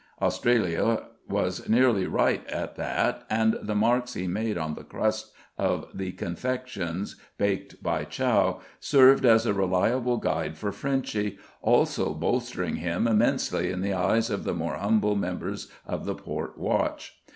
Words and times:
Australia 0.19 1.03
was 1.29 1.69
nearly 1.69 2.07
right 2.07 2.43
at 2.47 2.75
that, 2.75 3.23
and 3.29 3.59
the 3.61 3.75
marks 3.75 4.15
he 4.15 4.25
made 4.25 4.57
on 4.57 4.73
the 4.73 4.83
crust 4.83 5.31
of 5.59 5.89
the 5.93 6.11
confections 6.13 7.17
baked 7.37 7.83
by 7.83 8.03
Chow 8.03 8.61
served 8.79 9.25
as 9.27 9.45
a 9.45 9.53
reliable 9.53 10.17
guide 10.17 10.57
for 10.57 10.71
Frenchy, 10.71 11.37
also 11.61 12.15
bolstering 12.15 12.77
him 12.77 13.05
immensely 13.07 13.69
in 13.69 13.81
the 13.81 13.93
eyes 13.93 14.31
of 14.31 14.43
the 14.43 14.55
more 14.55 14.73
humble 14.75 15.15
members 15.15 15.71
of 15.85 16.05
the 16.05 16.15
port 16.15 16.57
watch. 16.57 17.21